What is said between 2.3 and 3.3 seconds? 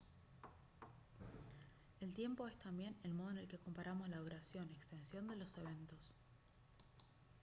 es también el modo